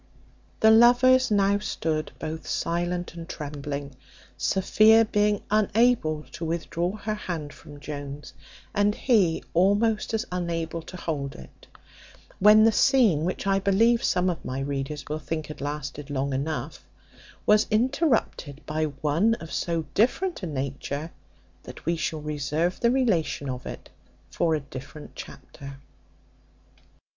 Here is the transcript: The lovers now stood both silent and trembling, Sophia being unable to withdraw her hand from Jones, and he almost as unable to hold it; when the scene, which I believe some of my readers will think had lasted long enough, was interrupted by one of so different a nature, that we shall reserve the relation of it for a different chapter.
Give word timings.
The 0.61 0.71
lovers 0.71 1.29
now 1.29 1.59
stood 1.59 2.11
both 2.17 2.47
silent 2.47 3.13
and 3.13 3.29
trembling, 3.29 3.95
Sophia 4.35 5.05
being 5.05 5.43
unable 5.51 6.23
to 6.31 6.43
withdraw 6.43 6.93
her 6.95 7.13
hand 7.13 7.53
from 7.53 7.79
Jones, 7.79 8.33
and 8.73 8.95
he 8.95 9.43
almost 9.53 10.15
as 10.15 10.25
unable 10.31 10.81
to 10.81 10.97
hold 10.97 11.35
it; 11.35 11.67
when 12.39 12.63
the 12.63 12.71
scene, 12.71 13.25
which 13.25 13.45
I 13.45 13.59
believe 13.59 14.03
some 14.03 14.27
of 14.27 14.43
my 14.43 14.59
readers 14.61 15.05
will 15.07 15.19
think 15.19 15.45
had 15.45 15.61
lasted 15.61 16.09
long 16.09 16.33
enough, 16.33 16.83
was 17.45 17.67
interrupted 17.69 18.59
by 18.65 18.85
one 18.85 19.35
of 19.35 19.51
so 19.53 19.85
different 19.93 20.41
a 20.41 20.47
nature, 20.47 21.11
that 21.61 21.85
we 21.85 21.95
shall 21.95 22.21
reserve 22.21 22.79
the 22.79 22.89
relation 22.89 23.51
of 23.51 23.67
it 23.67 23.91
for 24.31 24.55
a 24.55 24.61
different 24.61 25.15
chapter. 25.15 25.77